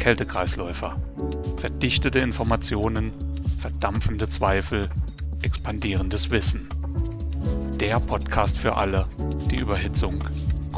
[0.00, 0.98] Kältekreisläufer.
[1.58, 3.12] Verdichtete Informationen,
[3.58, 4.88] verdampfende Zweifel,
[5.42, 6.66] expandierendes Wissen.
[7.78, 9.06] Der Podcast für alle,
[9.50, 10.24] die Überhitzung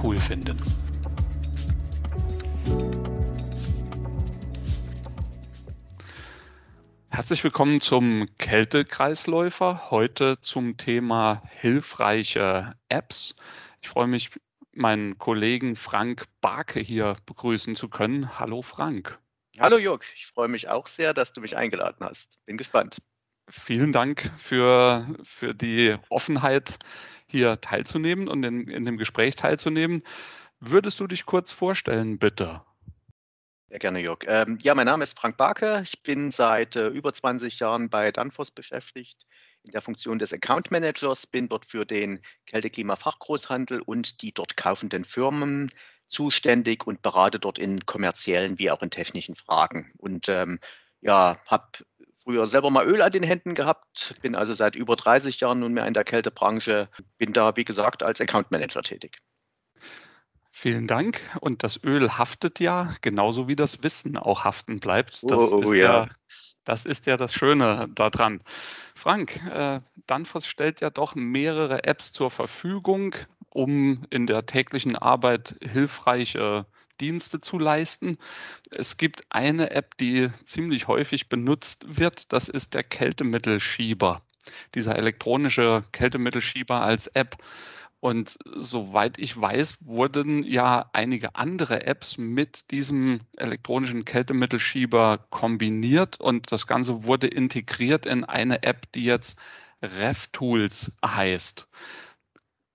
[0.03, 0.59] cool finden.
[7.09, 9.93] Herzlich willkommen zum Kältekreisläufer.
[9.93, 13.37] Heute zum Thema hilfreiche Apps.
[13.83, 14.31] Ich freue mich,
[14.75, 18.39] meinen Kollegen Frank Barke hier begrüßen zu können.
[18.39, 19.19] Hallo Frank.
[19.61, 22.39] Hallo Jörg, ich freue mich auch sehr, dass du mich eingeladen hast.
[22.47, 22.99] Bin gespannt.
[23.51, 26.79] Vielen Dank für, für die Offenheit,
[27.27, 30.03] hier teilzunehmen und in, in dem Gespräch teilzunehmen.
[30.61, 32.63] Würdest du dich kurz vorstellen, bitte?
[33.69, 34.21] Sehr gerne, Jörg.
[34.27, 35.81] Ähm, ja, mein Name ist Frank Barke.
[35.83, 39.27] Ich bin seit äh, über 20 Jahren bei Danfoss beschäftigt
[39.65, 45.05] in der Funktion des Account Managers, bin dort für den Kälte-Klima-Fachgroßhandel und die dort kaufenden
[45.05, 45.71] Firmen
[46.09, 49.93] zuständig und berate dort in kommerziellen wie auch in technischen Fragen.
[49.99, 50.59] Und ähm,
[51.01, 51.69] ja, habe
[52.23, 55.87] früher selber mal Öl an den Händen gehabt, bin also seit über 30 Jahren nunmehr
[55.87, 59.19] in der Kältebranche, bin da, wie gesagt, als Account Manager tätig.
[60.55, 61.21] Vielen Dank.
[61.41, 65.23] Und das Öl haftet ja, genauso wie das Wissen auch haften bleibt.
[65.25, 66.05] Das, oh, oh, ist, ja.
[66.05, 66.09] ja.
[66.65, 68.41] Das ist ja das Schöne daran.
[68.95, 73.15] Frank, äh, Danfoss stellt ja doch mehrere Apps zur Verfügung,
[73.51, 76.67] um in der täglichen Arbeit hilfreiche
[77.01, 78.19] Dienste zu leisten.
[78.71, 82.33] Es gibt eine App, die ziemlich häufig benutzt wird.
[82.33, 84.23] Das ist der Kältemittelschieber.
[84.75, 87.37] Dieser elektronische Kältemittelschieber als App.
[88.03, 96.51] Und soweit ich weiß, wurden ja einige andere Apps mit diesem elektronischen Kältemittelschieber kombiniert und
[96.51, 99.39] das Ganze wurde integriert in eine App, die jetzt
[99.83, 101.69] RevTools heißt.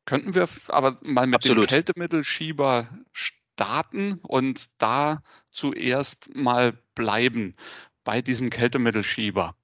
[0.06, 1.66] Könnten wir aber mal mit Absolut.
[1.66, 7.58] dem Kältemittelschieber starten und da zuerst mal bleiben
[8.06, 9.58] bei diesem Kältemittelschieber?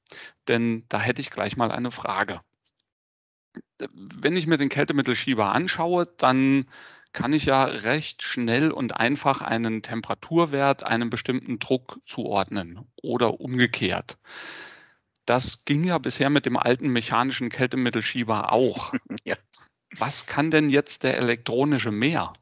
[0.49, 2.41] Denn da hätte ich gleich mal eine Frage.
[3.93, 6.65] Wenn ich mir den Kältemittelschieber anschaue, dann
[7.13, 14.17] kann ich ja recht schnell und einfach einen Temperaturwert einem bestimmten Druck zuordnen oder umgekehrt.
[15.25, 18.93] Das ging ja bisher mit dem alten mechanischen Kältemittelschieber auch.
[19.23, 19.35] Ja.
[19.99, 22.33] Was kann denn jetzt der elektronische mehr?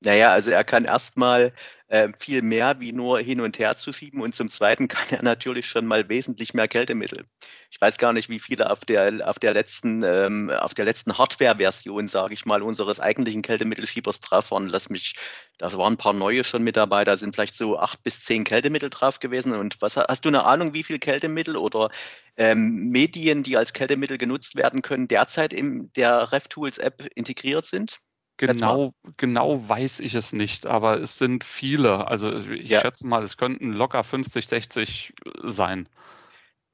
[0.00, 1.52] Naja, also er kann erstmal
[1.88, 5.22] äh, viel mehr wie nur hin und her zu schieben und zum Zweiten kann er
[5.22, 7.24] natürlich schon mal wesentlich mehr Kältemittel.
[7.70, 12.34] Ich weiß gar nicht, wie viele auf der, auf der letzten, ähm, letzten Hardware-Version, sage
[12.34, 14.68] ich mal, unseres eigentlichen Kältemisschiebers drauf waren.
[14.68, 15.14] Lass mich,
[15.58, 18.44] da waren ein paar neue schon mit dabei, da sind vielleicht so acht bis zehn
[18.44, 19.54] Kältemittel drauf gewesen.
[19.54, 21.90] Und was hast du eine Ahnung, wie viel Kältemittel oder
[22.36, 28.00] ähm, Medien, die als Kältemittel genutzt werden können, derzeit in der RevTools-App integriert sind?
[28.38, 32.06] Genau, genau weiß ich es nicht, aber es sind viele.
[32.06, 32.80] Also ich ja.
[32.80, 35.12] schätze mal, es könnten locker 50, 60
[35.42, 35.88] sein.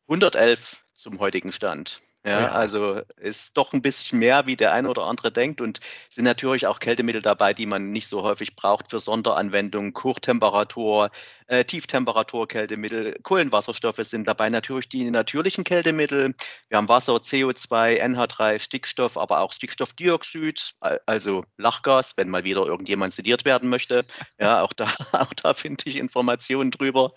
[0.08, 2.02] 111 zum heutigen Stand.
[2.26, 5.80] Ja, ja, also ist doch ein bisschen mehr, wie der ein oder andere denkt und
[6.08, 11.10] sind natürlich auch Kältemittel dabei, die man nicht so häufig braucht für Sonderanwendungen, Hochtemperatur,
[11.46, 16.34] äh, Tieftemperatur-Kältemittel, Kohlenwasserstoffe sind dabei, natürlich die natürlichen Kältemittel.
[16.68, 20.74] Wir haben Wasser, CO2, NH3, Stickstoff, aber auch Stickstoffdioxid,
[21.04, 24.06] also Lachgas, wenn mal wieder irgendjemand zitiert werden möchte.
[24.40, 27.12] Ja, auch da, auch da finde ich Informationen drüber.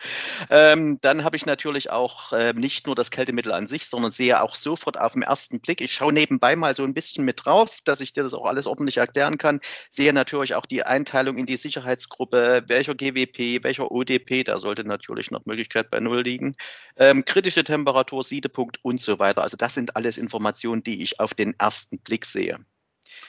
[0.50, 4.42] Ähm, dann habe ich natürlich auch äh, nicht nur das Kältemittel an sich, sondern sehe
[4.42, 5.82] auch sofort auf den ersten Blick.
[5.82, 8.68] Ich schaue nebenbei mal so ein bisschen mit drauf, dass ich dir das auch alles
[8.68, 9.60] ordentlich erklären kann.
[9.90, 15.32] Sehe natürlich auch die Einteilung in die Sicherheitsgruppe, welcher GWP, welcher ODP, da sollte natürlich
[15.32, 16.56] nach Möglichkeit bei Null liegen,
[16.98, 19.44] ähm, kritische Temperatur, Siedepunkt und so weiter.
[19.44, 22.60] Also das sind alles Informationen, die ich auf den ersten Blick sehe.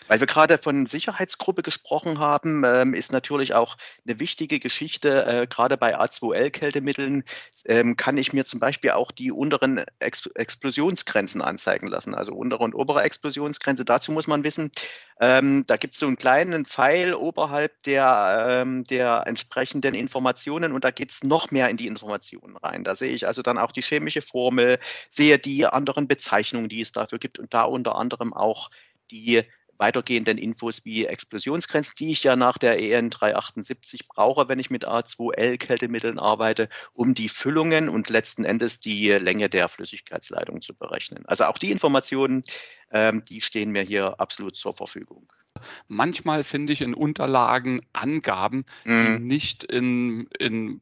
[0.09, 3.77] Weil wir gerade von Sicherheitsgruppe gesprochen haben, ähm, ist natürlich auch
[4.07, 7.25] eine wichtige Geschichte, äh, gerade bei A2L-Kältemitteln
[7.67, 12.65] ähm, kann ich mir zum Beispiel auch die unteren Ex Explosionsgrenzen anzeigen lassen, also untere
[12.65, 13.85] und obere Explosionsgrenze.
[13.85, 14.73] Dazu muss man wissen,
[15.21, 20.85] ähm, da gibt es so einen kleinen Pfeil oberhalb der, ähm, der entsprechenden Informationen und
[20.85, 22.85] da geht es noch mehr in die Informationen rein.
[22.85, 24.79] Da sehe ich also dann auch die chemische Formel,
[25.11, 28.71] sehe die anderen Bezeichnungen, die es dafür gibt und da unter anderem auch
[29.11, 29.43] die
[29.79, 34.87] weitergehenden Infos wie Explosionsgrenzen, die ich ja nach der EN 378 brauche, wenn ich mit
[34.87, 41.25] A2L-Kältemitteln arbeite, um die Füllungen und letzten Endes die Länge der Flüssigkeitsleitung zu berechnen.
[41.27, 42.43] Also auch die Informationen,
[42.91, 45.33] ähm, die stehen mir hier absolut zur Verfügung.
[45.89, 49.27] Manchmal finde ich in Unterlagen Angaben, die mm.
[49.27, 50.81] nicht in, in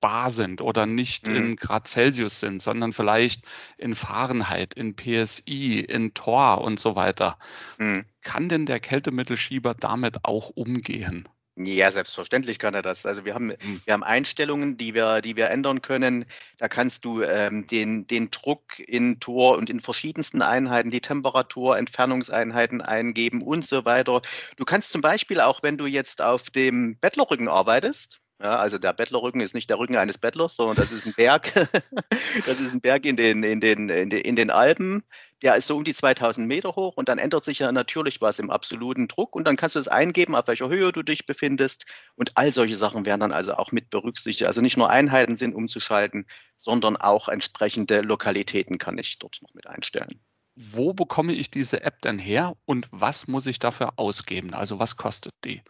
[0.00, 1.36] bar sind oder nicht mhm.
[1.36, 3.44] in Grad Celsius sind, sondern vielleicht
[3.76, 7.38] in Fahrenheit, in PSI, in Tor und so weiter.
[7.78, 8.04] Mhm.
[8.22, 11.28] Kann denn der Kältemittelschieber damit auch umgehen?
[11.60, 13.04] Ja, selbstverständlich kann er das.
[13.04, 13.80] Also wir haben, hm.
[13.84, 16.24] wir haben Einstellungen, die wir, die wir ändern können.
[16.58, 21.76] Da kannst du ähm, den, den Druck in Tor und in verschiedensten Einheiten, die Temperatur,
[21.76, 24.22] Entfernungseinheiten eingeben und so weiter.
[24.56, 28.92] Du kannst zum Beispiel auch, wenn du jetzt auf dem Bettlerrücken arbeitest, ja, also der
[28.92, 31.52] Bettlerrücken ist nicht der Rücken eines Bettlers, sondern das ist ein Berg.
[32.46, 35.02] das ist ein Berg in den, in den, in den, in den Alpen.
[35.42, 38.38] Der ist so um die 2000 Meter hoch und dann ändert sich ja natürlich was
[38.38, 41.86] im absoluten Druck und dann kannst du es eingeben, auf welcher Höhe du dich befindest
[42.14, 44.46] und all solche Sachen werden dann also auch mit berücksichtigt.
[44.46, 46.26] Also nicht nur Einheiten sind umzuschalten,
[46.56, 50.20] sondern auch entsprechende Lokalitäten kann ich dort noch mit einstellen.
[50.54, 54.54] Wo bekomme ich diese App denn her und was muss ich dafür ausgeben?
[54.54, 55.62] Also was kostet die?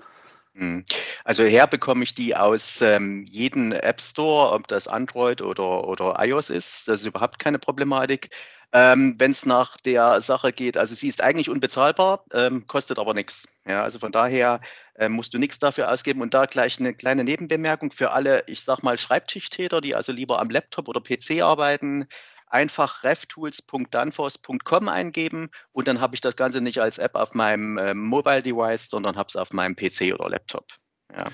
[0.58, 0.84] Hm.
[1.24, 6.16] Also her bekomme ich die aus ähm, jedem App Store, ob das Android oder, oder
[6.18, 6.88] iOS ist.
[6.88, 8.30] Das ist überhaupt keine Problematik.
[8.72, 13.14] Ähm, Wenn es nach der Sache geht, also sie ist eigentlich unbezahlbar, ähm, kostet aber
[13.14, 13.46] nichts.
[13.66, 14.60] Ja, also von daher
[14.96, 16.20] äh, musst du nichts dafür ausgeben.
[16.22, 20.40] Und da gleich eine kleine Nebenbemerkung für alle, ich sag mal, Schreibtischtäter, die also lieber
[20.40, 22.08] am Laptop oder PC arbeiten
[22.50, 27.94] einfach revtools.danfoss.com eingeben und dann habe ich das Ganze nicht als App auf meinem äh,
[27.94, 30.66] Mobile Device, sondern habe es auf meinem PC oder Laptop.
[31.14, 31.28] Ja.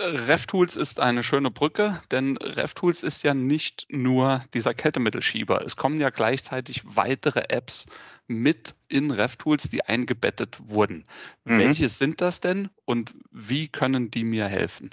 [0.00, 5.64] RevTools ist eine schöne Brücke, denn RevTools ist ja nicht nur dieser Kältemittelschieber.
[5.64, 7.86] Es kommen ja gleichzeitig weitere Apps
[8.28, 11.04] mit in RevTools, die eingebettet wurden.
[11.44, 11.58] Mhm.
[11.58, 14.90] Welche sind das denn und wie können die mir helfen?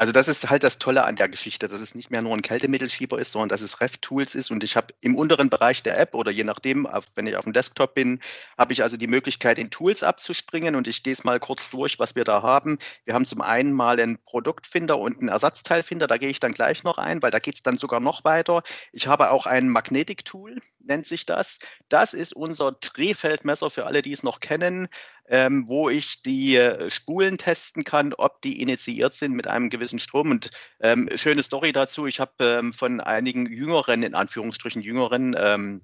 [0.00, 2.40] Also das ist halt das Tolle an der Geschichte, dass es nicht mehr nur ein
[2.40, 4.50] Kältemittelschieber ist, sondern dass es RefTools ist.
[4.50, 7.52] Und ich habe im unteren Bereich der App oder je nachdem, wenn ich auf dem
[7.52, 8.18] Desktop bin,
[8.56, 10.74] habe ich also die Möglichkeit, in Tools abzuspringen.
[10.74, 12.78] Und ich gehe es mal kurz durch, was wir da haben.
[13.04, 16.06] Wir haben zum einen mal einen Produktfinder und einen Ersatzteilfinder.
[16.06, 18.62] Da gehe ich dann gleich noch ein, weil da geht es dann sogar noch weiter.
[18.92, 21.58] Ich habe auch ein Magnetic-Tool, nennt sich das.
[21.90, 24.88] Das ist unser Drehfeldmesser für alle, die es noch kennen
[25.30, 30.00] ähm, wo ich die äh, Spulen testen kann, ob die initiiert sind mit einem gewissen
[30.00, 30.32] Strom.
[30.32, 30.50] Und
[30.80, 35.82] ähm, schöne Story dazu, ich habe ähm, von einigen jüngeren, in Anführungsstrichen jüngeren, ähm,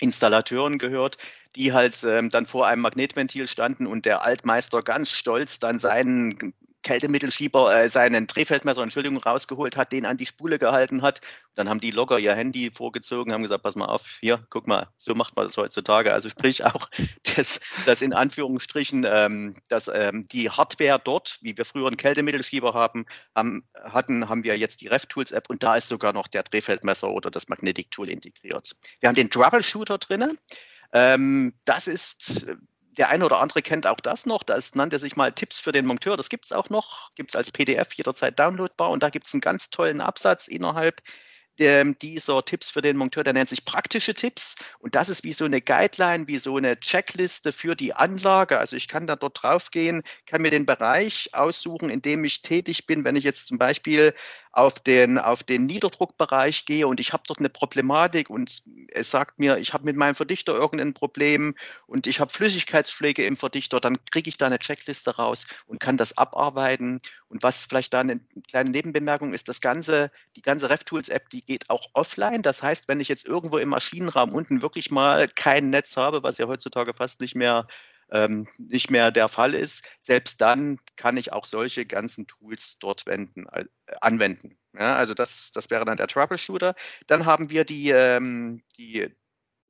[0.00, 1.18] Installateuren gehört,
[1.56, 6.54] die halt ähm, dann vor einem Magnetventil standen und der Altmeister ganz stolz dann seinen
[6.82, 11.20] Kältemittelschieber, äh, seinen Drehfeldmesser, Entschuldigung, rausgeholt hat, den an die Spule gehalten hat.
[11.54, 14.88] Dann haben die locker ihr Handy vorgezogen, haben gesagt, pass mal auf, hier, guck mal,
[14.96, 16.12] so macht man das heutzutage.
[16.12, 16.88] Also sprich auch,
[17.36, 22.74] dass, dass in Anführungsstrichen, ähm, dass ähm, die Hardware dort, wie wir früher einen Kältemittelschieber
[22.74, 27.10] haben, haben hatten, haben wir jetzt die RevTools-App und da ist sogar noch der Drehfeldmesser
[27.10, 28.76] oder das Magnetic-Tool integriert.
[29.00, 30.38] Wir haben den Troubleshooter drin.
[30.92, 32.46] Ähm, das ist
[32.96, 34.42] der eine oder andere kennt auch das noch.
[34.42, 36.16] Das nannte sich mal Tipps für den Monteur.
[36.16, 37.14] Das gibt es auch noch.
[37.14, 38.90] Gibt es als PDF jederzeit downloadbar.
[38.90, 41.00] Und da gibt es einen ganz tollen Absatz innerhalb
[41.58, 44.54] dieser Tipps für den Monteur, der nennt sich praktische Tipps.
[44.78, 48.58] Und das ist wie so eine Guideline, wie so eine Checkliste für die Anlage.
[48.58, 52.40] Also ich kann da dort drauf gehen, kann mir den Bereich aussuchen, in dem ich
[52.40, 53.04] tätig bin.
[53.04, 54.14] Wenn ich jetzt zum Beispiel
[54.52, 59.38] auf den, auf den Niederdruckbereich gehe und ich habe dort eine Problematik und es sagt
[59.38, 61.54] mir, ich habe mit meinem Verdichter irgendein Problem
[61.86, 65.96] und ich habe Flüssigkeitsschläge im Verdichter, dann kriege ich da eine Checkliste raus und kann
[65.96, 66.98] das abarbeiten.
[67.28, 71.70] Und was vielleicht da eine kleine Nebenbemerkung ist, das ganze, die ganze RevTools-App, die geht
[71.70, 72.42] auch offline.
[72.42, 76.38] Das heißt, wenn ich jetzt irgendwo im Maschinenraum unten wirklich mal kein Netz habe, was
[76.38, 77.68] ja heutzutage fast nicht mehr
[78.12, 83.06] ähm, nicht mehr der Fall ist, selbst dann kann ich auch solche ganzen Tools dort
[83.06, 83.64] wenden, äh,
[84.00, 84.58] anwenden.
[84.74, 86.74] Ja, also das, das wäre dann der Troubleshooter.
[87.06, 89.08] Dann haben wir die, ähm, die,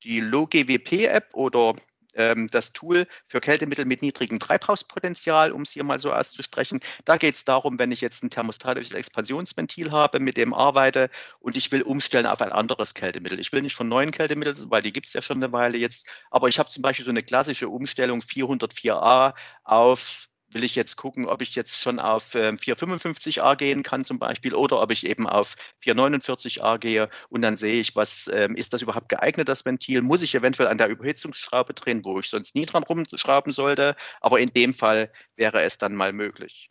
[0.03, 1.75] die Low-GWP-App oder
[2.15, 6.81] ähm, das Tool für Kältemittel mit niedrigem Treibhauspotenzial, um es hier mal so auszusprechen.
[7.05, 11.57] Da geht es darum, wenn ich jetzt ein thermostatisches Expansionsventil habe, mit dem arbeite und
[11.57, 13.39] ich will umstellen auf ein anderes Kältemittel.
[13.41, 16.07] Ich will nicht von neuen Kältemitteln, weil die gibt es ja schon eine Weile jetzt,
[16.31, 21.27] aber ich habe zum Beispiel so eine klassische Umstellung 404a auf will ich jetzt gucken,
[21.27, 25.29] ob ich jetzt schon auf äh, 455a gehen kann zum Beispiel oder ob ich eben
[25.29, 25.55] auf
[25.85, 30.03] 449a gehe und dann sehe ich, was ähm, ist das überhaupt geeignet, das Ventil?
[30.03, 33.97] Muss ich eventuell an der Überhitzungsschraube drehen, wo ich sonst nie dran rumschrauben sollte?
[34.21, 36.71] Aber in dem Fall wäre es dann mal möglich.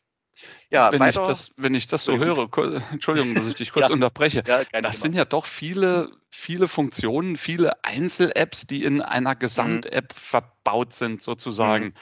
[0.70, 2.50] Ja, wenn, weiter, ich das, wenn ich das so höre,
[2.92, 7.36] Entschuldigung, dass ich dich kurz ja, unterbreche, ja, das sind ja doch viele, viele Funktionen,
[7.36, 9.40] viele Einzel-Apps, die in einer mhm.
[9.40, 10.18] Gesamt-App mhm.
[10.18, 11.86] verbaut sind, sozusagen.
[11.86, 11.94] Mhm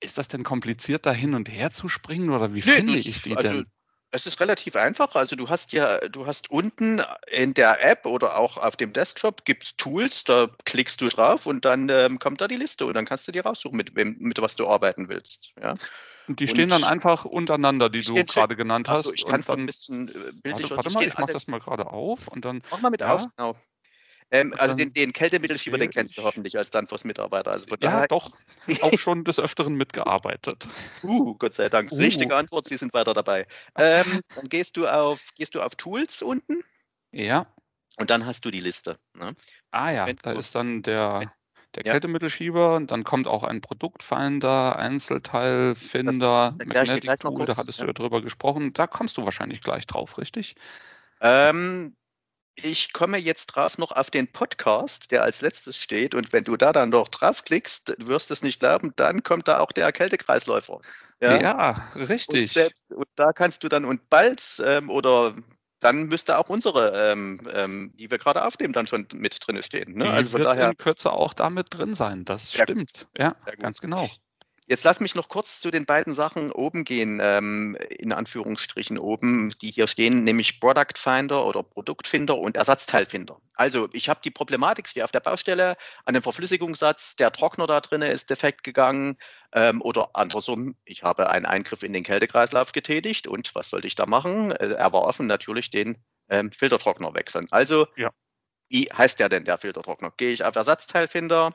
[0.00, 3.22] ist das denn kompliziert, da hin und her zu springen oder wie nee, finde ich
[3.22, 3.66] die also, denn?
[4.10, 5.16] Es ist relativ einfach.
[5.16, 9.44] Also du hast ja, du hast unten in der App oder auch auf dem Desktop
[9.44, 13.06] gibt Tools, da klickst du drauf und dann ähm, kommt da die Liste und dann
[13.06, 15.52] kannst du dir raussuchen, mit wem, mit was du arbeiten willst.
[15.60, 15.74] Ja.
[16.28, 18.98] Und die stehen und dann einfach untereinander, die du gerade genannt hast.
[18.98, 21.60] Also ich kann es ein bisschen äh, bildlich warte, warte mal, ich mache das mal
[21.60, 22.62] gerade auf und dann.
[22.70, 23.14] Mach mal mit ja.
[23.14, 23.56] aus, genau.
[24.34, 27.52] Ähm, also den, den Kältemittelschieber, den kennst du hoffentlich als Danfoss-Mitarbeiter.
[27.52, 28.08] Also ja, daher...
[28.08, 28.32] doch,
[28.80, 30.66] auch schon des Öfteren mitgearbeitet.
[31.04, 31.92] Uh, Gott sei Dank.
[31.92, 31.98] Uh.
[31.98, 33.46] Richtige Antwort, Sie sind weiter dabei.
[33.78, 36.64] Ähm, dann gehst du auf, gehst du auf Tools unten.
[37.12, 37.46] Ja.
[37.96, 38.98] Und dann hast du die Liste.
[39.16, 39.36] Ne?
[39.70, 41.20] Ah ja, Wenn da ist dann der,
[41.76, 41.92] der ja.
[41.92, 47.84] Kältemittelschieber und dann kommt auch ein Produktfinder, Einzelteilfinder, Magnetic Tool, da hattest ja.
[47.84, 48.72] du ja drüber gesprochen.
[48.72, 50.56] Da kommst du wahrscheinlich gleich drauf, richtig?
[51.20, 51.94] Ähm,
[52.56, 56.14] ich komme jetzt drauf noch auf den Podcast, der als letztes steht.
[56.14, 59.58] Und wenn du da dann noch draufklickst, wirst du es nicht glauben, dann kommt da
[59.58, 60.80] auch der Kältekreisläufer.
[61.20, 62.42] Ja, ja richtig.
[62.42, 65.34] Und, selbst, und da kannst du dann und bald ähm, oder
[65.80, 69.94] dann müsste auch unsere, ähm, ähm, die wir gerade aufnehmen, dann schon mit drin stehen.
[69.96, 70.08] Ne?
[70.08, 72.24] Also von wird daher in Kürze auch damit drin sein.
[72.24, 73.06] Das stimmt.
[73.18, 74.08] Ja, ganz genau.
[74.66, 79.52] Jetzt lass mich noch kurz zu den beiden Sachen oben gehen, ähm, in Anführungsstrichen oben,
[79.60, 83.38] die hier stehen, nämlich Product Finder oder Produktfinder und Ersatzteilfinder.
[83.54, 87.80] Also ich habe die Problematik, stehe auf der Baustelle, an dem Verflüssigungssatz, der Trockner da
[87.82, 89.18] drin ist defekt gegangen
[89.52, 93.96] ähm, oder andersrum, ich habe einen Eingriff in den Kältekreislauf getätigt und was sollte ich
[93.96, 94.50] da machen?
[94.52, 95.98] Äh, er war offen, natürlich den
[96.30, 97.46] ähm, Filtertrockner wechseln.
[97.50, 98.10] Also ja.
[98.68, 100.12] wie heißt der denn, der Filtertrockner?
[100.16, 101.54] Gehe ich auf Ersatzteilfinder,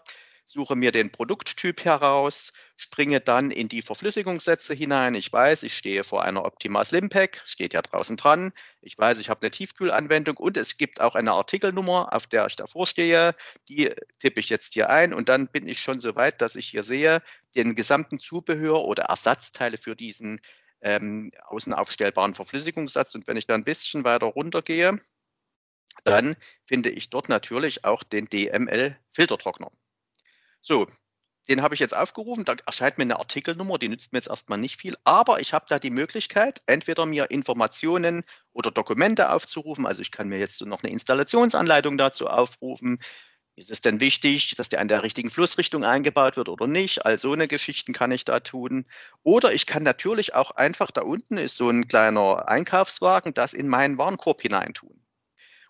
[0.49, 5.13] suche mir den Produkttyp heraus, springe dann in die Verflüssigungssätze hinein.
[5.13, 8.51] Ich weiß, ich stehe vor einer Optima Slim Pack, steht ja draußen dran.
[8.81, 12.55] Ich weiß, ich habe eine Tiefkühlanwendung und es gibt auch eine Artikelnummer, auf der ich
[12.55, 13.35] davor stehe.
[13.67, 16.65] Die tippe ich jetzt hier ein und dann bin ich schon so weit, dass ich
[16.67, 17.21] hier sehe,
[17.55, 20.41] den gesamten Zubehör oder Ersatzteile für diesen
[20.81, 23.13] ähm, außenaufstellbaren Verflüssigungssatz.
[23.13, 24.99] Und wenn ich da ein bisschen weiter runtergehe,
[26.05, 29.69] dann finde ich dort natürlich auch den DML-Filtertrockner.
[30.61, 30.87] So,
[31.49, 34.59] den habe ich jetzt aufgerufen, da erscheint mir eine Artikelnummer, die nützt mir jetzt erstmal
[34.59, 38.23] nicht viel, aber ich habe da die Möglichkeit, entweder mir Informationen
[38.53, 42.99] oder Dokumente aufzurufen, also ich kann mir jetzt noch eine Installationsanleitung dazu aufrufen.
[43.55, 47.05] Ist es denn wichtig, dass der an der richtigen Flussrichtung eingebaut wird oder nicht?
[47.05, 48.85] All so eine Geschichten kann ich da tun.
[49.23, 53.67] Oder ich kann natürlich auch einfach, da unten ist so ein kleiner Einkaufswagen, das in
[53.67, 55.03] meinen Warenkorb hineintun.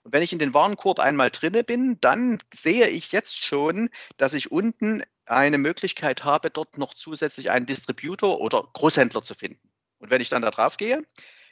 [0.09, 4.33] Und wenn ich in den Warenkorb einmal drinne bin, dann sehe ich jetzt schon, dass
[4.33, 9.69] ich unten eine Möglichkeit habe, dort noch zusätzlich einen Distributor oder Großhändler zu finden.
[9.99, 11.03] Und wenn ich dann da drauf gehe,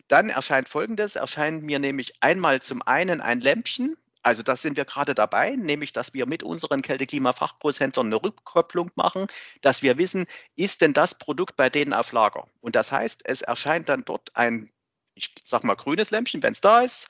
[0.07, 4.85] dann erscheint Folgendes, erscheint mir nämlich einmal zum einen ein Lämpchen, also das sind wir
[4.85, 9.27] gerade dabei, nämlich dass wir mit unseren Kälte-Klima-Fachgroßhändlern eine Rückkopplung machen,
[9.61, 12.47] dass wir wissen, ist denn das Produkt bei denen auf Lager?
[12.59, 14.71] Und das heißt, es erscheint dann dort ein,
[15.13, 17.07] ich sag mal, grünes Lämpchen, wenn es da ist,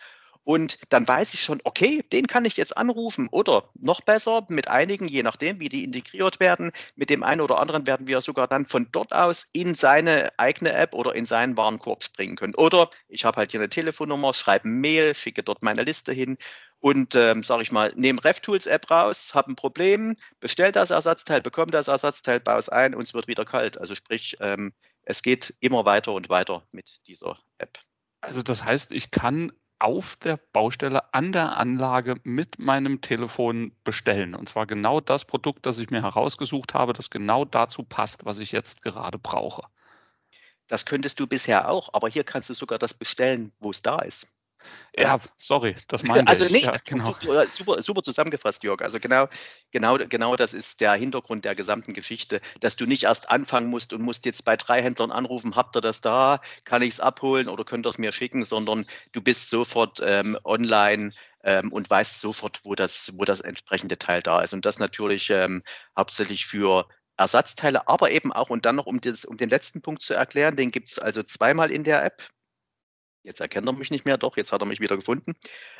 [0.47, 3.27] und dann weiß ich schon, okay, den kann ich jetzt anrufen.
[3.31, 7.57] Oder noch besser, mit einigen, je nachdem, wie die integriert werden, mit dem einen oder
[7.57, 11.57] anderen werden wir sogar dann von dort aus in seine eigene App oder in seinen
[11.57, 12.55] Warenkorb springen können.
[12.55, 16.37] Oder ich habe halt hier eine Telefonnummer, schreibe ein Mail, schicke dort meine Liste hin
[16.79, 21.71] und ähm, sage ich mal, nehme RevTools-App raus, habe ein Problem, bestell das Ersatzteil, bekomme
[21.71, 23.77] das Ersatzteil, baue es ein und es wird wieder kalt.
[23.77, 24.71] Also sprich, ähm,
[25.03, 27.79] es geht immer weiter und weiter mit dieser App.
[28.21, 34.35] Also das heißt, ich kann auf der Baustelle an der Anlage mit meinem Telefon bestellen.
[34.35, 38.39] Und zwar genau das Produkt, das ich mir herausgesucht habe, das genau dazu passt, was
[38.39, 39.63] ich jetzt gerade brauche.
[40.67, 43.99] Das könntest du bisher auch, aber hier kannst du sogar das bestellen, wo es da
[43.99, 44.27] ist.
[44.97, 46.51] Ja, sorry, das meine also ich.
[46.51, 47.15] Also nicht, ja, genau.
[47.49, 48.81] super, super zusammengefasst, Jörg.
[48.81, 49.27] Also genau,
[49.71, 53.93] genau, genau das ist der Hintergrund der gesamten Geschichte, dass du nicht erst anfangen musst
[53.93, 57.47] und musst jetzt bei drei Händlern anrufen, habt ihr das da, kann ich es abholen
[57.47, 61.11] oder könnt ihr es mir schicken, sondern du bist sofort ähm, online
[61.43, 64.53] ähm, und weißt sofort, wo das, wo das entsprechende Teil da ist.
[64.53, 65.63] Und das natürlich ähm,
[65.95, 66.87] hauptsächlich für
[67.17, 70.55] Ersatzteile, aber eben auch, und dann noch, um, das, um den letzten Punkt zu erklären,
[70.55, 72.23] den gibt es also zweimal in der App.
[73.23, 75.35] Jetzt erkennt er mich nicht mehr, doch, jetzt hat er mich wieder gefunden.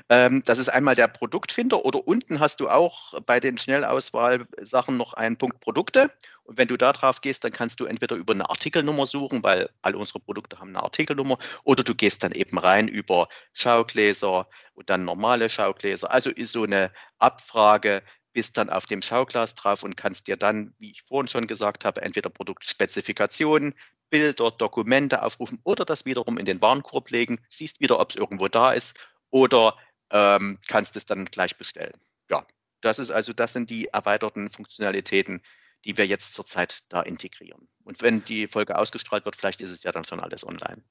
[0.09, 5.13] Ähm, das ist einmal der Produktfinder oder unten hast du auch bei den Schnellauswahl-Sachen noch
[5.13, 6.11] einen Punkt Produkte.
[6.43, 9.69] Und wenn du da drauf gehst, dann kannst du entweder über eine Artikelnummer suchen, weil
[9.81, 14.89] all unsere Produkte haben eine Artikelnummer, oder du gehst dann eben rein über Schaugläser und
[14.89, 16.11] dann normale Schaugläser.
[16.11, 18.03] Also ist so eine Abfrage,
[18.37, 21.83] bist dann auf dem Schauglas drauf und kannst dir dann, wie ich vorhin schon gesagt
[21.83, 23.73] habe, entweder Produktspezifikationen,
[24.11, 28.47] Bilder, Dokumente aufrufen oder das wiederum in den Warenkorb legen, siehst wieder, ob es irgendwo
[28.47, 28.95] da ist
[29.31, 29.75] oder
[30.11, 31.99] ähm, kannst es dann gleich bestellen.
[32.29, 32.45] Ja,
[32.81, 35.41] das ist also, das sind die erweiterten Funktionalitäten,
[35.83, 37.67] die wir jetzt zurzeit da integrieren.
[37.85, 40.83] Und wenn die Folge ausgestrahlt wird, vielleicht ist es ja dann schon alles online.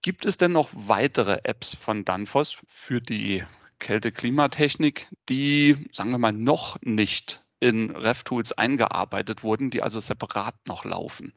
[0.00, 3.44] Gibt es denn noch weitere Apps von Danfoss für die
[3.82, 10.84] Kälte-Klimatechnik, die, sagen wir mal, noch nicht in RevTools eingearbeitet wurden, die also separat noch
[10.84, 11.34] laufen?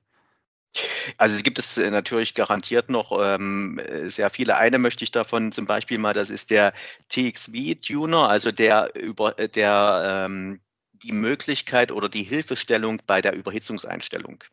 [1.18, 4.58] Also gibt es äh, natürlich garantiert noch ähm, sehr viele.
[4.58, 6.74] Eine möchte ich davon zum Beispiel mal, das ist der
[7.10, 10.60] TXV-Tuner, also der über der ähm,
[10.92, 14.44] die Möglichkeit oder die Hilfestellung bei der Überhitzungseinstellung.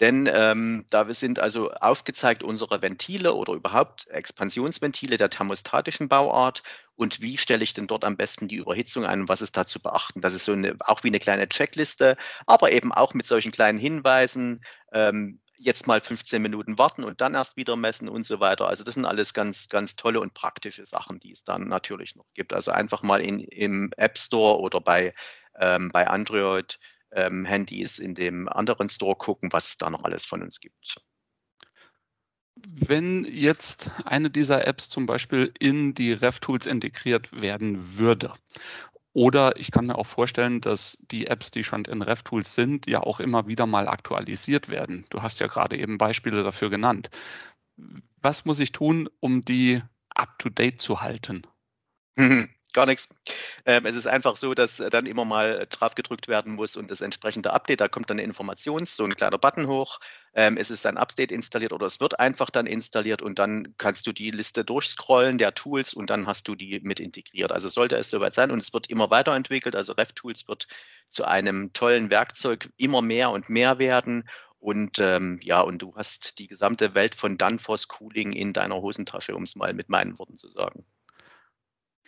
[0.00, 6.62] Denn ähm, da sind also aufgezeigt unsere Ventile oder überhaupt Expansionsventile der thermostatischen Bauart
[6.94, 9.66] und wie stelle ich denn dort am besten die Überhitzung ein und was ist da
[9.66, 10.20] zu beachten.
[10.20, 13.78] Das ist so eine, auch wie eine kleine Checkliste, aber eben auch mit solchen kleinen
[13.78, 14.62] Hinweisen.
[14.92, 18.68] Ähm, jetzt mal 15 Minuten warten und dann erst wieder messen und so weiter.
[18.68, 22.26] Also das sind alles ganz, ganz tolle und praktische Sachen, die es dann natürlich noch
[22.34, 22.52] gibt.
[22.52, 25.14] Also einfach mal in, im App Store oder bei,
[25.58, 26.78] ähm, bei Android
[27.12, 30.96] ähm, Handys in dem anderen Store gucken, was es da noch alles von uns gibt.
[32.66, 38.32] Wenn jetzt eine dieser Apps zum Beispiel in die RevTools integriert werden würde,
[39.12, 43.00] oder ich kann mir auch vorstellen, dass die Apps, die schon in RevTools sind, ja
[43.00, 45.06] auch immer wieder mal aktualisiert werden.
[45.10, 47.10] Du hast ja gerade eben Beispiele dafür genannt.
[48.20, 51.42] Was muss ich tun, um die up-to-date zu halten?
[52.74, 53.08] Gar nichts.
[53.64, 57.00] Ähm, es ist einfach so, dass dann immer mal drauf gedrückt werden muss und das
[57.00, 60.00] entsprechende Update, da kommt dann eine Information, so ein kleiner Button hoch.
[60.34, 64.06] Ähm, es ist ein Update installiert oder es wird einfach dann installiert und dann kannst
[64.06, 67.52] du die Liste durchscrollen der Tools und dann hast du die mit integriert.
[67.52, 69.74] Also sollte es soweit sein und es wird immer weiterentwickelt.
[69.74, 70.66] Also RevTools wird
[71.08, 74.28] zu einem tollen Werkzeug immer mehr und mehr werden.
[74.60, 79.34] Und ähm, ja, und du hast die gesamte Welt von Danfoss Cooling in deiner Hosentasche,
[79.34, 80.84] um es mal mit meinen Worten zu sagen.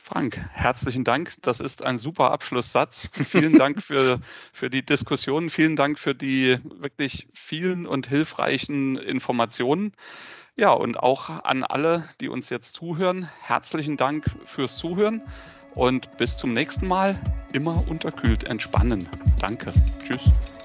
[0.03, 1.35] Frank, herzlichen Dank.
[1.43, 3.23] Das ist ein super Abschlusssatz.
[3.29, 4.19] Vielen Dank für,
[4.53, 5.51] für die Diskussion.
[5.51, 9.93] Vielen Dank für die wirklich vielen und hilfreichen Informationen.
[10.57, 15.23] Ja, und auch an alle, die uns jetzt zuhören, herzlichen Dank fürs Zuhören
[15.75, 17.17] und bis zum nächsten Mal.
[17.53, 19.09] Immer unterkühlt entspannen.
[19.39, 19.73] Danke.
[20.05, 20.60] Tschüss.